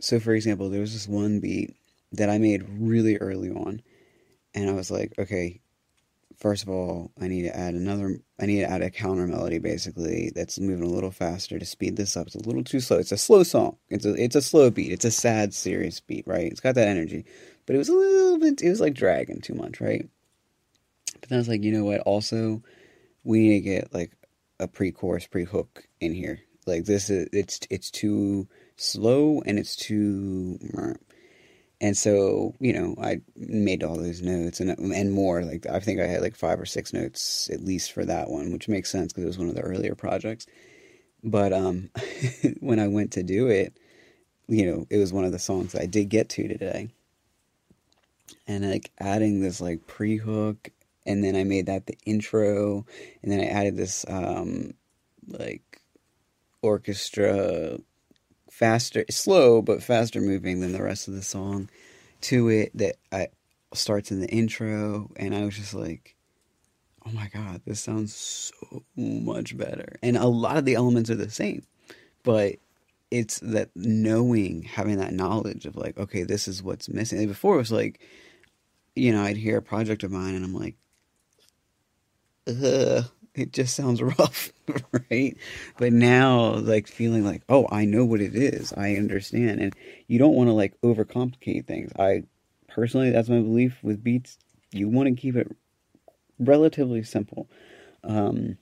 so 0.00 0.20
for 0.20 0.34
example, 0.34 0.68
there 0.70 0.80
was 0.80 0.92
this 0.92 1.08
one 1.08 1.40
beat 1.40 1.74
that 2.12 2.30
I 2.30 2.38
made 2.38 2.66
really 2.68 3.16
early 3.16 3.50
on, 3.50 3.82
and 4.54 4.70
I 4.70 4.72
was 4.72 4.90
like, 4.90 5.12
okay, 5.18 5.60
first 6.38 6.62
of 6.62 6.68
all, 6.68 7.10
I 7.20 7.28
need 7.28 7.42
to 7.42 7.56
add 7.56 7.74
another, 7.74 8.20
I 8.40 8.46
need 8.46 8.60
to 8.60 8.70
add 8.70 8.82
a 8.82 8.90
counter 8.90 9.26
melody 9.26 9.58
basically 9.58 10.32
that's 10.34 10.58
moving 10.58 10.84
a 10.84 10.92
little 10.92 11.10
faster 11.10 11.58
to 11.58 11.64
speed 11.64 11.96
this 11.96 12.16
up. 12.16 12.26
It's 12.26 12.36
a 12.36 12.40
little 12.40 12.64
too 12.64 12.80
slow. 12.80 12.98
It's 12.98 13.12
a 13.12 13.16
slow 13.16 13.42
song. 13.42 13.76
It's 13.88 14.04
a, 14.04 14.12
it's 14.22 14.36
a 14.36 14.42
slow 14.42 14.70
beat. 14.70 14.92
It's 14.92 15.04
a 15.04 15.10
sad, 15.10 15.54
serious 15.54 16.00
beat, 16.00 16.26
right? 16.26 16.50
It's 16.50 16.60
got 16.60 16.74
that 16.74 16.88
energy, 16.88 17.24
but 17.64 17.74
it 17.74 17.78
was 17.78 17.88
a 17.88 17.94
little 17.94 18.38
bit, 18.38 18.62
it 18.62 18.68
was 18.68 18.80
like 18.80 18.94
dragging 18.94 19.40
too 19.40 19.54
much, 19.54 19.80
right? 19.80 20.08
But 21.20 21.30
then 21.30 21.36
I 21.36 21.40
was 21.40 21.48
like, 21.48 21.62
you 21.62 21.72
know 21.72 21.84
what? 21.84 22.00
Also, 22.00 22.62
we 23.24 23.40
need 23.40 23.54
to 23.54 23.60
get 23.60 23.94
like 23.94 24.12
a 24.60 24.68
pre-chorus, 24.68 25.26
pre-hook 25.26 25.88
in 26.00 26.14
here. 26.14 26.40
Like 26.66 26.84
this 26.84 27.10
is, 27.10 27.28
it's, 27.32 27.60
it's 27.70 27.90
too 27.90 28.48
slow 28.76 29.42
and 29.46 29.58
it's 29.58 29.74
too 29.74 30.58
and 31.80 31.96
so 31.96 32.54
you 32.60 32.72
know 32.72 32.94
i 33.02 33.20
made 33.36 33.82
all 33.82 33.96
those 33.96 34.22
notes 34.22 34.60
and 34.60 34.70
and 34.70 35.12
more 35.12 35.44
like 35.44 35.66
i 35.66 35.80
think 35.80 36.00
i 36.00 36.06
had 36.06 36.22
like 36.22 36.36
five 36.36 36.60
or 36.60 36.66
six 36.66 36.92
notes 36.92 37.50
at 37.52 37.64
least 37.64 37.92
for 37.92 38.04
that 38.04 38.28
one 38.28 38.52
which 38.52 38.68
makes 38.68 38.90
sense 38.90 39.12
because 39.12 39.24
it 39.24 39.28
was 39.28 39.38
one 39.38 39.48
of 39.48 39.54
the 39.54 39.60
earlier 39.60 39.94
projects. 39.94 40.46
But 41.24 41.52
um 41.52 41.90
when 42.60 42.78
i 42.78 42.88
went 42.88 43.12
to 43.12 43.22
do 43.22 43.48
it 43.48 43.76
you 44.48 44.64
know 44.64 44.86
it 44.90 44.98
was 44.98 45.12
one 45.12 45.24
of 45.24 45.32
the 45.32 45.38
songs 45.38 45.74
i 45.74 45.86
did 45.86 46.08
get 46.08 46.28
to 46.30 46.48
today. 46.48 46.88
And 48.48 48.68
like 48.68 48.92
adding 48.98 49.40
this 49.40 49.60
like 49.60 49.86
pre-hook 49.86 50.70
and 51.04 51.22
then 51.22 51.36
i 51.36 51.44
made 51.44 51.66
that 51.66 51.86
the 51.86 51.98
intro 52.06 52.86
and 53.22 53.32
then 53.32 53.40
i 53.40 53.46
added 53.46 53.76
this 53.76 54.04
um 54.08 54.74
like 55.26 55.80
orchestra 56.62 57.78
faster, 58.56 59.04
slow 59.10 59.60
but 59.60 59.82
faster 59.82 60.20
moving 60.20 60.60
than 60.60 60.72
the 60.72 60.82
rest 60.82 61.08
of 61.08 61.14
the 61.14 61.22
song 61.22 61.68
to 62.22 62.48
it 62.48 62.70
that 62.74 62.96
I 63.12 63.28
starts 63.74 64.10
in 64.10 64.20
the 64.20 64.28
intro, 64.28 65.10
and 65.16 65.34
I 65.34 65.44
was 65.44 65.56
just 65.56 65.74
like, 65.74 66.16
"Oh 67.04 67.10
my 67.10 67.28
god, 67.28 67.60
this 67.66 67.80
sounds 67.80 68.14
so 68.14 68.82
much 68.96 69.56
better." 69.58 69.96
And 70.02 70.16
a 70.16 70.26
lot 70.26 70.56
of 70.56 70.64
the 70.64 70.74
elements 70.74 71.10
are 71.10 71.16
the 71.16 71.30
same, 71.30 71.64
but 72.22 72.56
it's 73.10 73.38
that 73.40 73.68
knowing, 73.76 74.62
having 74.62 74.96
that 74.96 75.12
knowledge 75.12 75.66
of 75.66 75.76
like, 75.76 75.98
okay, 75.98 76.22
this 76.22 76.48
is 76.48 76.62
what's 76.62 76.88
missing. 76.88 77.18
And 77.18 77.28
before 77.28 77.54
it 77.54 77.58
was 77.58 77.72
like, 77.72 78.00
you 78.96 79.12
know, 79.12 79.22
I'd 79.22 79.36
hear 79.36 79.58
a 79.58 79.62
project 79.62 80.02
of 80.02 80.10
mine, 80.10 80.34
and 80.34 80.44
I'm 80.44 80.54
like, 80.54 80.76
ugh, 82.48 83.04
it 83.36 83.52
just 83.52 83.74
sounds 83.74 84.02
rough, 84.18 84.52
right? 85.10 85.36
But 85.78 85.92
now, 85.92 86.54
like 86.54 86.88
feeling 86.88 87.24
like, 87.24 87.42
oh, 87.48 87.66
I 87.70 87.84
know 87.84 88.04
what 88.04 88.20
it 88.20 88.34
is, 88.34 88.72
I 88.72 88.94
understand, 88.94 89.60
and 89.60 89.74
you 90.06 90.18
don't 90.18 90.34
want 90.34 90.48
to 90.48 90.54
like 90.54 90.80
overcomplicate 90.82 91.66
things. 91.66 91.92
I 91.98 92.24
personally, 92.68 93.10
that's 93.10 93.28
my 93.28 93.40
belief 93.40 93.78
with 93.82 94.02
beats. 94.02 94.38
You 94.72 94.88
want 94.88 95.08
to 95.08 95.20
keep 95.20 95.36
it 95.36 95.54
relatively 96.38 97.02
simple, 97.02 97.48
um, 98.04 98.58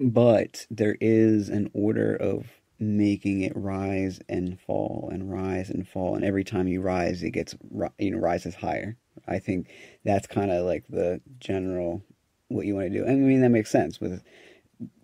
but 0.00 0.66
there 0.70 0.96
is 1.00 1.48
an 1.48 1.70
order 1.72 2.14
of 2.14 2.46
making 2.80 3.40
it 3.42 3.52
rise 3.56 4.20
and 4.28 4.60
fall 4.60 5.08
and 5.12 5.32
rise 5.32 5.70
and 5.70 5.88
fall, 5.88 6.14
and 6.14 6.24
every 6.24 6.44
time 6.44 6.68
you 6.68 6.80
rise, 6.80 7.22
it 7.22 7.30
gets 7.30 7.56
you 7.98 8.10
know 8.10 8.18
rises 8.18 8.54
higher. 8.54 8.96
I 9.26 9.38
think 9.38 9.68
that's 10.04 10.26
kind 10.26 10.50
of 10.50 10.64
like 10.64 10.84
the 10.88 11.20
general 11.38 12.02
what 12.48 12.66
you 12.66 12.74
want 12.74 12.92
to 12.92 12.98
do. 12.98 13.06
I 13.06 13.14
mean, 13.14 13.40
that 13.42 13.50
makes 13.50 13.70
sense 13.70 14.00
with 14.00 14.22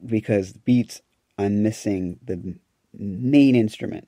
because 0.04 0.52
beats. 0.52 1.00
I'm 1.36 1.62
missing 1.62 2.20
the 2.24 2.56
main 2.96 3.56
instrument, 3.56 4.06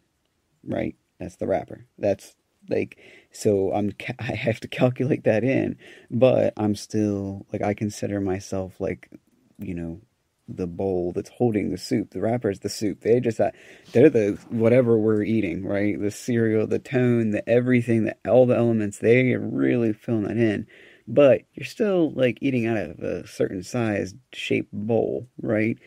right? 0.64 0.94
That's 1.18 1.36
the 1.36 1.46
rapper. 1.46 1.86
That's 1.98 2.34
like 2.68 2.98
so 3.32 3.72
I'm 3.72 3.92
I 4.18 4.34
have 4.34 4.60
to 4.60 4.68
calculate 4.68 5.24
that 5.24 5.44
in, 5.44 5.76
but 6.10 6.52
I'm 6.56 6.74
still 6.74 7.46
like 7.52 7.62
I 7.62 7.74
consider 7.74 8.20
myself 8.20 8.80
like 8.80 9.10
you 9.58 9.74
know 9.74 10.00
the 10.48 10.66
bowl 10.66 11.12
that's 11.12 11.30
holding 11.30 11.70
the 11.70 11.78
soup. 11.78 12.10
The 12.10 12.20
rapper 12.20 12.50
is 12.50 12.60
the 12.60 12.68
soup. 12.68 13.00
They 13.00 13.18
just 13.18 13.40
uh, 13.40 13.50
they're 13.92 14.10
the 14.10 14.38
whatever 14.48 14.96
we're 14.96 15.24
eating, 15.24 15.64
right? 15.64 16.00
The 16.00 16.10
cereal, 16.10 16.66
the 16.66 16.78
tone, 16.78 17.30
the 17.30 17.48
everything, 17.48 18.04
the 18.04 18.16
all 18.28 18.46
the 18.46 18.56
elements. 18.56 18.98
They 18.98 19.32
are 19.32 19.40
really 19.40 19.92
filling 19.92 20.22
that 20.24 20.36
in 20.36 20.66
but 21.08 21.42
you're 21.54 21.66
still 21.66 22.10
like 22.12 22.38
eating 22.40 22.66
out 22.66 22.76
of 22.76 22.98
a 23.00 23.26
certain 23.26 23.62
size 23.62 24.14
shaped 24.32 24.72
bowl, 24.72 25.28
right? 25.40 25.78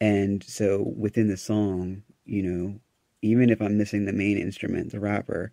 And 0.00 0.42
so 0.42 0.92
within 0.96 1.28
the 1.28 1.36
song, 1.36 2.02
you 2.24 2.42
know, 2.42 2.80
even 3.22 3.50
if 3.50 3.60
I'm 3.60 3.76
missing 3.76 4.06
the 4.06 4.12
main 4.12 4.38
instrument, 4.38 4.92
the 4.92 5.00
rapper, 5.00 5.52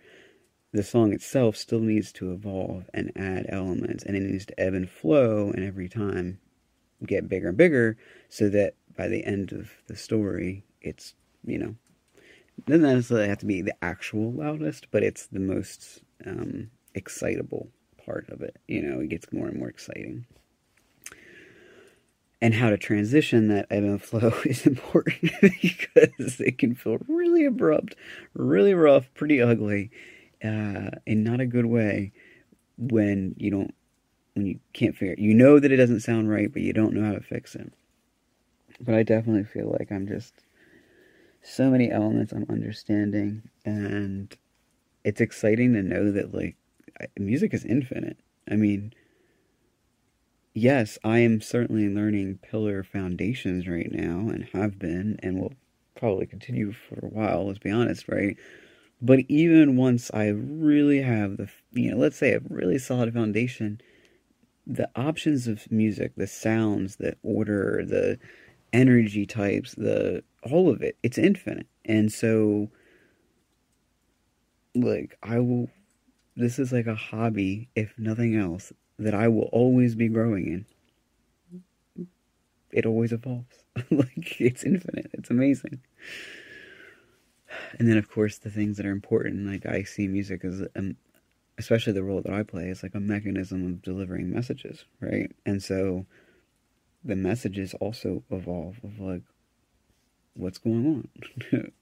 the 0.72 0.84
song 0.84 1.14
itself 1.14 1.58
still 1.58 1.80
needs 1.80 2.12
to 2.14 2.32
evolve 2.32 2.90
and 2.94 3.12
add 3.16 3.46
elements 3.50 4.04
and 4.04 4.16
it 4.16 4.22
needs 4.22 4.46
to 4.46 4.60
ebb 4.60 4.74
and 4.74 4.90
flow 4.90 5.52
and 5.52 5.64
every 5.64 5.90
time 5.90 6.40
get 7.06 7.30
bigger 7.30 7.50
and 7.50 7.58
bigger 7.58 7.98
so 8.30 8.50
that 8.50 8.74
by 8.96 9.08
the 9.08 9.24
end 9.26 9.52
of 9.52 9.72
the 9.88 9.96
story 9.96 10.64
it's, 10.82 11.16
you 11.44 11.58
know, 11.58 11.76
doesn't 12.66 12.82
necessarily 12.82 13.28
have 13.28 13.38
to 13.40 13.46
be 13.46 13.62
the 13.62 13.76
actual 13.84 14.32
loudest, 14.32 14.88
but 14.92 15.04
it's 15.04 15.28
the 15.28 15.40
most 15.40 16.02
um, 16.26 16.70
excitable 16.96 17.70
part 18.08 18.30
of 18.30 18.42
it. 18.42 18.56
You 18.68 18.82
know, 18.82 19.02
it 19.02 19.10
gets 19.10 19.32
more 19.32 19.48
and 19.48 19.60
more 19.60 19.70
exciting. 19.70 20.26
And 22.42 22.54
how 22.54 22.70
to 22.70 22.78
transition 22.78 23.50
that 23.50 23.68
ebb 23.70 23.84
and 23.84 24.02
flow 24.02 24.34
is 24.46 24.66
important 24.66 25.32
because 25.42 26.40
it 26.40 26.58
can 26.58 26.74
feel 26.74 26.98
really 27.08 27.46
abrupt, 27.46 27.96
really 28.34 28.74
rough, 28.74 29.14
pretty 29.14 29.42
ugly, 29.42 29.92
uh, 30.44 30.92
in 31.06 31.24
not 31.24 31.42
a 31.42 31.46
good 31.46 31.66
way 31.66 32.14
when 32.78 33.36
you 33.38 33.52
don't, 33.52 33.74
when 34.34 34.46
you 34.46 34.60
can't 34.74 34.96
figure 34.96 35.14
it. 35.14 35.20
You 35.20 35.34
know 35.34 35.60
that 35.60 35.72
it 35.72 35.78
doesn't 35.78 36.02
sound 36.02 36.30
right, 36.30 36.52
but 36.52 36.62
you 36.62 36.74
don't 36.74 36.94
know 36.94 37.06
how 37.06 37.14
to 37.14 37.22
fix 37.22 37.56
it. 37.56 37.74
But 38.80 38.96
I 38.96 39.04
definitely 39.04 39.44
feel 39.44 39.76
like 39.78 39.92
I'm 39.92 40.08
just 40.08 40.34
so 41.42 41.70
many 41.70 41.90
elements 41.90 42.32
I'm 42.32 42.46
understanding, 42.50 43.50
and 43.66 44.36
it's 45.04 45.22
exciting 45.22 45.74
to 45.74 45.82
know 45.82 46.12
that 46.12 46.34
like 46.34 46.56
music 47.18 47.54
is 47.54 47.66
infinite. 47.66 48.18
I 48.50 48.56
mean, 48.56 48.94
yes, 50.54 50.98
I 51.04 51.20
am 51.20 51.42
certainly 51.42 51.90
learning 51.90 52.40
pillar 52.42 52.84
foundations 52.84 53.68
right 53.68 53.92
now 53.92 54.30
and 54.30 54.48
have 54.54 54.80
been 54.80 55.20
and 55.22 55.40
will 55.40 55.54
probably 55.96 56.26
continue 56.26 56.72
for 56.72 57.06
a 57.06 57.10
while, 57.10 57.48
let's 57.48 57.60
be 57.60 57.72
honest, 57.72 58.08
right? 58.08 58.38
But 59.02 59.20
even 59.28 59.78
once 59.78 60.10
I 60.14 60.28
really 60.28 61.02
have 61.02 61.38
the, 61.38 61.50
you 61.72 61.92
know, 61.92 61.98
let's 61.98 62.18
say 62.18 62.34
a 62.34 62.42
really 62.50 62.80
solid 62.80 63.14
foundation, 63.14 63.80
the 64.66 64.90
options 64.96 65.48
of 65.48 65.72
music, 65.72 66.14
the 66.18 66.28
sounds, 66.28 66.96
the 66.98 67.16
order, 67.24 67.84
the 67.86 68.20
energy 68.74 69.26
types, 69.26 69.76
the 69.76 70.24
all 70.44 70.70
of 70.70 70.82
it, 70.82 70.98
it's 71.04 71.18
infinite. 71.18 71.68
And 71.86 72.12
so, 72.12 72.70
like, 74.76 75.18
I 75.24 75.40
will, 75.40 75.70
this 76.38 76.60
is 76.60 76.72
like 76.72 76.88
a 76.88 76.96
hobby, 76.96 77.70
if 77.76 77.94
nothing 77.98 78.36
else, 78.38 78.72
that 79.00 79.14
I 79.14 79.28
will 79.28 79.50
always 79.52 79.96
be 79.96 80.08
growing 80.08 80.66
in. 81.98 82.08
It 82.72 82.86
always 82.86 83.12
evolves. 83.12 83.64
like, 83.92 84.40
it's 84.40 84.64
infinite. 84.64 85.10
It's 85.14 85.30
amazing 85.30 85.82
and 87.80 87.88
then 87.88 87.98
of 87.98 88.10
course 88.10 88.38
the 88.38 88.50
things 88.50 88.78
that 88.78 88.86
are 88.86 88.92
important 88.92 89.48
like 89.48 89.66
i 89.66 89.84
see 89.84 90.08
music 90.08 90.44
as 90.44 90.64
um, 90.76 90.96
especially 91.58 91.94
the 91.94 92.04
role 92.04 92.22
that 92.22 92.34
i 92.34 92.44
play 92.44 92.70
is 92.70 92.84
like 92.84 92.96
a 92.96 93.00
mechanism 93.00 93.66
of 93.66 93.82
delivering 93.82 94.34
messages 94.34 94.86
right 95.02 95.32
and 95.46 95.62
so 95.64 96.06
the 97.04 97.16
messages 97.16 97.74
also 97.76 98.24
evolve 98.32 98.78
of 98.84 99.00
like 99.00 99.24
what's 100.36 100.58
going 100.58 101.08
on 101.52 101.72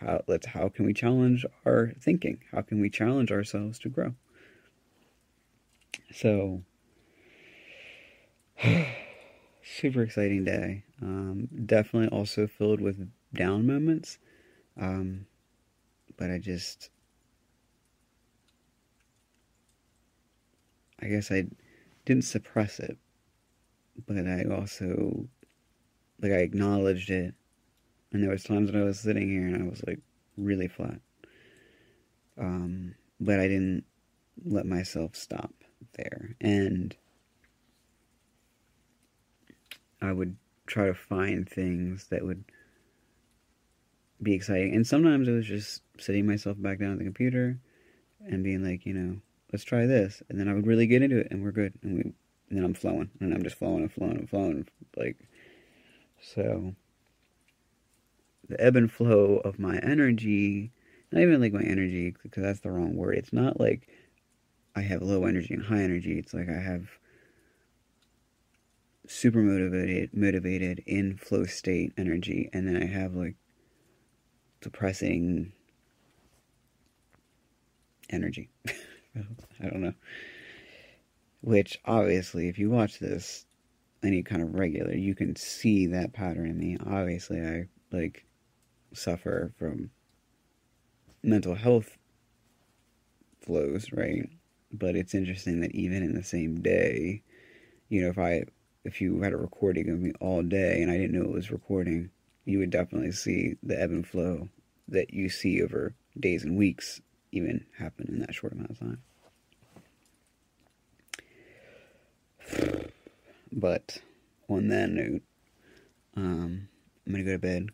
how 0.00 0.22
let's 0.26 0.46
how 0.46 0.68
can 0.68 0.84
we 0.86 0.92
challenge 0.94 1.44
our 1.64 1.92
thinking? 2.00 2.40
How 2.52 2.62
can 2.62 2.80
we 2.80 2.90
challenge 2.90 3.30
ourselves 3.30 3.78
to 3.80 3.88
grow? 3.88 4.14
So 6.12 6.62
super 9.62 10.02
exciting 10.02 10.44
day. 10.44 10.84
Um, 11.00 11.48
definitely 11.66 12.08
also 12.16 12.46
filled 12.46 12.80
with 12.80 13.10
down 13.34 13.66
moments. 13.66 14.18
Um, 14.80 15.26
but 16.16 16.30
I 16.30 16.38
just, 16.38 16.90
I 21.00 21.06
guess 21.06 21.30
I 21.30 21.44
didn't 22.04 22.24
suppress 22.24 22.80
it, 22.80 22.98
but 24.06 24.26
I 24.26 24.44
also, 24.50 25.28
like, 26.20 26.32
I 26.32 26.38
acknowledged 26.38 27.10
it. 27.10 27.34
And 28.12 28.22
there 28.22 28.30
was 28.30 28.42
times 28.42 28.70
when 28.70 28.80
I 28.80 28.84
was 28.84 29.00
sitting 29.00 29.28
here 29.28 29.46
and 29.46 29.62
I 29.62 29.68
was 29.68 29.82
like 29.86 30.00
really 30.36 30.68
flat. 30.68 31.00
Um, 32.38 32.94
but 33.20 33.40
I 33.40 33.48
didn't 33.48 33.84
let 34.44 34.66
myself 34.66 35.14
stop 35.16 35.52
there. 35.94 36.36
And 36.40 36.96
I 40.00 40.12
would 40.12 40.36
try 40.66 40.86
to 40.86 40.94
find 40.94 41.48
things 41.48 42.06
that 42.10 42.24
would 42.24 42.44
be 44.22 44.34
exciting. 44.34 44.74
And 44.74 44.86
sometimes 44.86 45.28
it 45.28 45.32
was 45.32 45.46
just 45.46 45.82
sitting 45.98 46.26
myself 46.26 46.60
back 46.60 46.78
down 46.78 46.92
at 46.92 46.98
the 46.98 47.04
computer 47.04 47.58
and 48.26 48.44
being 48.44 48.64
like, 48.64 48.86
you 48.86 48.94
know, 48.94 49.20
let's 49.52 49.64
try 49.64 49.86
this. 49.86 50.22
And 50.28 50.38
then 50.38 50.48
I 50.48 50.54
would 50.54 50.66
really 50.66 50.86
get 50.86 51.02
into 51.02 51.18
it 51.18 51.28
and 51.30 51.42
we're 51.42 51.52
good. 51.52 51.74
And 51.82 51.96
we 51.98 52.12
and 52.48 52.56
then 52.56 52.64
I'm 52.64 52.74
flowing 52.74 53.10
and 53.20 53.34
I'm 53.34 53.42
just 53.42 53.58
flowing 53.58 53.82
and 53.82 53.92
flowing 53.92 54.16
and 54.16 54.28
flowing 54.28 54.66
like 54.96 55.16
so 56.20 56.74
the 58.48 58.60
ebb 58.60 58.76
and 58.76 58.90
flow 58.90 59.40
of 59.44 59.58
my 59.58 59.78
energy, 59.78 60.72
not 61.12 61.22
even 61.22 61.40
like 61.40 61.52
my 61.52 61.62
energy 61.62 62.14
because 62.22 62.42
that's 62.42 62.60
the 62.60 62.70
wrong 62.70 62.96
word. 62.96 63.16
It's 63.16 63.32
not 63.32 63.60
like 63.60 63.88
I 64.74 64.82
have 64.82 65.02
low 65.02 65.24
energy 65.24 65.54
and 65.54 65.64
high 65.64 65.82
energy. 65.82 66.18
It's 66.18 66.34
like 66.34 66.48
I 66.48 66.60
have 66.60 66.88
super 69.06 69.38
motivated 69.40 70.10
motivated 70.12 70.82
in 70.86 71.16
flow 71.16 71.44
state 71.44 71.92
energy 71.96 72.50
and 72.52 72.68
then 72.68 72.76
I 72.76 72.86
have 72.86 73.14
like 73.14 73.36
depressing 74.60 75.52
energy. 78.10 78.50
I 78.68 79.68
don't 79.68 79.80
know. 79.80 79.94
Which 81.40 81.78
obviously, 81.84 82.48
if 82.48 82.58
you 82.58 82.70
watch 82.70 82.98
this 82.98 83.46
any 84.02 84.22
kind 84.22 84.42
of 84.42 84.54
regular, 84.54 84.94
you 84.94 85.14
can 85.14 85.36
see 85.36 85.86
that 85.86 86.12
pattern 86.12 86.46
in 86.46 86.58
me. 86.58 86.76
Obviously, 86.84 87.40
I 87.40 87.68
like 87.90 88.24
suffer 88.92 89.52
from 89.58 89.90
mental 91.22 91.54
health 91.54 91.96
flows, 93.40 93.90
right? 93.92 94.28
But 94.72 94.96
it's 94.96 95.14
interesting 95.14 95.60
that 95.60 95.74
even 95.74 96.02
in 96.02 96.14
the 96.14 96.22
same 96.22 96.60
day, 96.60 97.22
you 97.88 98.02
know, 98.02 98.08
if 98.08 98.18
I 98.18 98.44
if 98.84 99.00
you 99.00 99.20
had 99.22 99.32
a 99.32 99.36
recording 99.36 99.90
of 99.90 99.98
me 100.00 100.12
all 100.20 100.42
day 100.42 100.80
and 100.82 100.90
I 100.90 100.96
didn't 100.96 101.18
know 101.18 101.24
it 101.24 101.32
was 101.32 101.50
recording, 101.50 102.10
you 102.44 102.58
would 102.58 102.70
definitely 102.70 103.12
see 103.12 103.56
the 103.62 103.80
ebb 103.80 103.90
and 103.90 104.06
flow 104.06 104.48
that 104.88 105.12
you 105.12 105.28
see 105.28 105.62
over 105.62 105.94
days 106.18 106.44
and 106.44 106.56
weeks 106.56 107.00
even 107.32 107.66
happen 107.78 108.06
in 108.08 108.20
that 108.20 108.34
short 108.34 108.52
amount 108.52 108.70
of 108.70 108.78
time. 108.78 109.02
But 113.50 114.02
on 114.50 114.68
that 114.68 114.90
note, 114.90 115.22
um, 116.14 116.68
I'm 117.06 117.12
gonna 117.12 117.24
go 117.24 117.32
to 117.32 117.38
bed. 117.38 117.68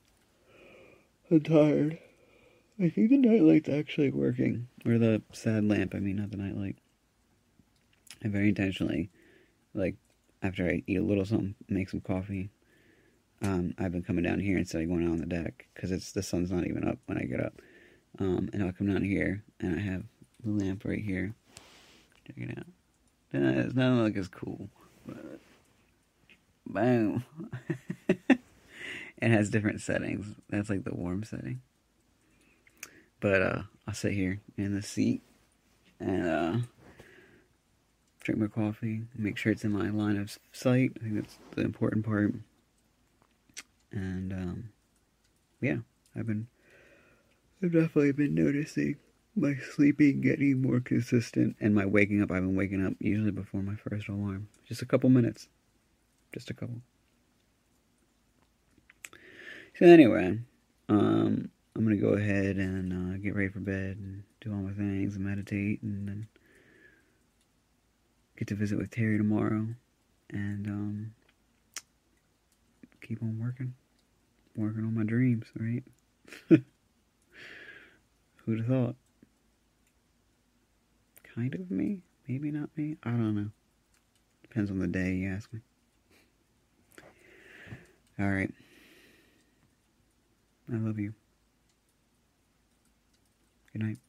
I'm 1.34 1.40
tired. 1.40 1.98
I 2.80 2.88
think 2.88 3.10
the 3.10 3.16
nightlight's 3.16 3.68
actually 3.68 4.10
working. 4.10 4.68
Or 4.86 4.98
the 4.98 5.20
sad 5.32 5.64
lamp, 5.64 5.94
I 5.94 5.98
mean, 5.98 6.16
not 6.16 6.30
the 6.30 6.36
nightlight. 6.36 6.76
I 8.24 8.28
very 8.28 8.50
intentionally, 8.50 9.10
like, 9.74 9.96
after 10.42 10.64
I 10.66 10.84
eat 10.86 10.98
a 10.98 11.02
little 11.02 11.24
something, 11.24 11.56
make 11.68 11.90
some 11.90 12.00
coffee, 12.00 12.50
um, 13.42 13.74
I've 13.78 13.90
been 13.90 14.04
coming 14.04 14.22
down 14.22 14.38
here 14.38 14.56
instead 14.58 14.82
of 14.82 14.88
going 14.88 15.04
out 15.06 15.12
on 15.12 15.18
the 15.18 15.26
deck 15.26 15.66
because 15.74 15.90
it's 15.90 16.12
the 16.12 16.22
sun's 16.22 16.52
not 16.52 16.66
even 16.66 16.86
up 16.86 16.98
when 17.06 17.18
I 17.18 17.24
get 17.24 17.40
up. 17.40 17.54
Um, 18.20 18.48
and 18.52 18.62
I'll 18.62 18.72
come 18.72 18.86
down 18.86 19.02
here 19.02 19.42
and 19.58 19.74
I 19.76 19.80
have 19.80 20.04
the 20.44 20.52
lamp 20.52 20.84
right 20.84 21.02
here. 21.02 21.34
Check 22.26 22.36
it 22.38 22.58
out. 22.58 22.66
It's 23.32 23.74
not 23.74 24.02
like 24.02 24.16
it's 24.16 24.28
cool. 24.28 24.68
But 25.04 25.40
boom. 26.64 27.24
It 29.24 29.30
has 29.30 29.48
different 29.48 29.80
settings. 29.80 30.26
That's 30.50 30.68
like 30.68 30.84
the 30.84 30.94
warm 30.94 31.24
setting. 31.24 31.62
But 33.20 33.40
uh, 33.40 33.62
I'll 33.88 33.94
sit 33.94 34.12
here 34.12 34.42
in 34.58 34.74
the 34.74 34.82
seat 34.82 35.22
and 35.98 36.28
uh, 36.28 36.56
drink 38.20 38.38
my 38.38 38.48
coffee. 38.48 39.02
Make 39.16 39.38
sure 39.38 39.50
it's 39.50 39.64
in 39.64 39.72
my 39.72 39.88
line 39.88 40.18
of 40.18 40.38
sight. 40.52 40.92
I 41.00 41.04
think 41.04 41.14
that's 41.14 41.38
the 41.52 41.62
important 41.62 42.04
part. 42.04 42.34
And 43.92 44.32
um, 44.34 44.68
yeah, 45.62 45.78
I've 46.14 46.26
been 46.26 46.48
I've 47.62 47.72
definitely 47.72 48.12
been 48.12 48.34
noticing 48.34 48.96
my 49.34 49.54
sleeping 49.72 50.20
getting 50.20 50.60
more 50.60 50.80
consistent 50.80 51.56
and 51.60 51.74
my 51.74 51.87
waking 51.87 52.22
up. 52.22 52.30
I've 52.30 52.42
been 52.42 52.56
waking 52.56 52.87
up 52.87 52.92
usually 52.98 53.30
before 53.30 53.62
my 53.62 53.76
first 53.76 54.08
alarm. 54.08 54.48
Just 54.68 54.82
a 54.82 54.87
couple 54.87 55.08
minutes. 55.08 55.48
Just 56.34 56.50
a 56.50 56.54
couple. 56.54 56.82
So 59.78 59.87
anyway, 59.87 60.38
um, 60.88 61.50
I'm 61.74 61.82
gonna 61.82 61.96
go 61.96 62.10
ahead 62.10 62.56
and 62.58 62.92
uh, 62.92 63.18
get 63.18 63.34
ready 63.34 63.48
for 63.48 63.58
bed 63.58 63.96
and 63.96 64.22
do 64.40 64.52
all 64.52 64.58
my 64.58 64.72
things 64.72 65.16
and 65.16 65.24
meditate 65.24 65.82
and 65.82 66.06
then 66.08 66.28
get 68.38 68.46
to 68.48 68.54
visit 68.54 68.78
with 68.78 68.92
Terry 68.92 69.18
tomorrow 69.18 69.66
and 70.30 70.66
um, 70.68 71.14
keep 73.02 73.20
on 73.20 73.40
working 73.40 73.74
working 74.54 74.84
on 74.84 74.94
my 74.94 75.02
dreams, 75.02 75.46
right? 75.58 75.82
Who'd 78.44 78.60
have 78.60 78.68
thought? 78.68 78.96
Kind 81.34 81.54
of 81.54 81.68
me? 81.68 82.02
Maybe 82.28 82.52
not 82.52 82.70
me? 82.76 82.96
I 83.02 83.10
don't 83.10 83.34
know. 83.34 83.50
Depends 84.44 84.70
on 84.70 84.78
the 84.78 84.87
day, 84.87 85.14
you 85.14 85.30
ask 85.30 85.52
me. 85.52 85.58
Alright. 88.20 88.54
I 90.72 90.77
love 90.77 90.98
you. 90.98 91.14
Good 93.72 93.83
night. 93.83 94.03